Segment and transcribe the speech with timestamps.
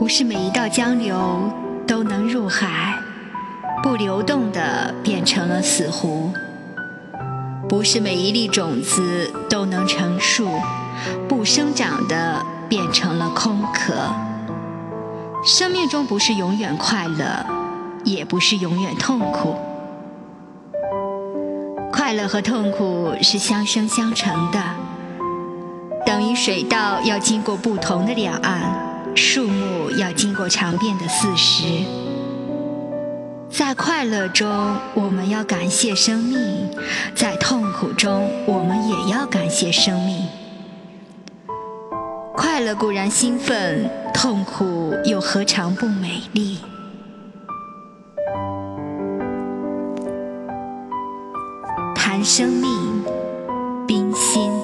[0.00, 1.52] 不是每一道江流
[1.86, 2.98] 都能入海，
[3.82, 6.32] 不流动的变成了死湖；
[7.68, 10.48] 不是每一粒种子都能成树，
[11.28, 13.92] 不生长的变成了空壳。
[15.44, 17.44] 生命中不是永远快乐，
[18.02, 19.54] 也不是永远痛苦。
[21.92, 24.58] 快乐和痛苦是相生相成的，
[26.06, 28.62] 等于水稻要经过不同的两岸，
[30.00, 31.64] 要经过长变的四时。
[33.50, 34.48] 在快乐中，
[34.94, 36.70] 我们要感谢生命；
[37.14, 40.26] 在痛苦中，我们也要感谢生命。
[42.34, 46.58] 快乐固然兴奋，痛苦又何尝不美丽？
[51.94, 53.04] 谈生命，
[53.86, 54.59] 冰心。